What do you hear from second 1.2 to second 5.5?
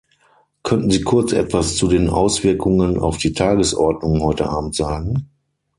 etwas zu den Auswirkungen auf die Tagesordnung heute abend sagen?